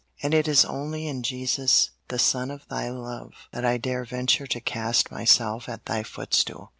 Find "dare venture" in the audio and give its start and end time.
3.77-4.47